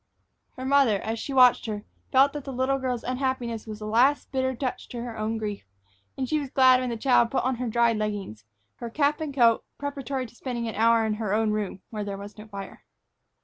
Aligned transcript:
Her 0.57 0.65
mother, 0.65 0.99
as 1.01 1.19
she 1.19 1.31
watched 1.31 1.67
her, 1.67 1.85
felt 2.11 2.33
that 2.33 2.43
the 2.43 2.51
little 2.51 2.79
girl's 2.79 3.03
unhappiness 3.03 3.67
was 3.67 3.77
the 3.77 3.85
last 3.85 4.31
bitter 4.31 4.55
touch 4.55 4.89
to 4.89 5.03
her 5.03 5.15
own 5.15 5.37
grief, 5.37 5.63
and 6.17 6.27
she 6.27 6.39
was 6.39 6.49
glad 6.49 6.79
when 6.79 6.89
the 6.89 6.97
child 6.97 7.29
put 7.29 7.43
on 7.43 7.57
her 7.57 7.67
dried 7.69 7.97
leggings, 7.97 8.43
her 8.77 8.89
cap 8.89 9.21
and 9.21 9.31
coat, 9.35 9.63
preparatory 9.77 10.25
to 10.25 10.33
spending 10.33 10.67
an 10.67 10.73
hour 10.73 11.05
in 11.05 11.13
her 11.21 11.35
own 11.35 11.51
room, 11.51 11.83
where 11.91 12.03
there 12.03 12.17
was 12.17 12.35
no 12.35 12.47
fire. 12.47 12.83